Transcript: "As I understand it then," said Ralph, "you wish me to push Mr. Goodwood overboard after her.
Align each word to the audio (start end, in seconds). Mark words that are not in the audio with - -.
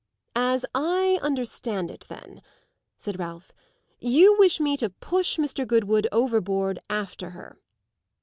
"As 0.35 0.65
I 0.73 1.19
understand 1.21 1.91
it 1.91 2.07
then," 2.09 2.41
said 2.97 3.19
Ralph, 3.19 3.51
"you 3.99 4.35
wish 4.39 4.59
me 4.59 4.75
to 4.77 4.89
push 4.89 5.37
Mr. 5.37 5.63
Goodwood 5.67 6.07
overboard 6.11 6.79
after 6.89 7.29
her. 7.29 7.59